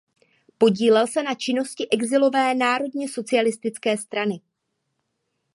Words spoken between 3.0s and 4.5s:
socialistické strany.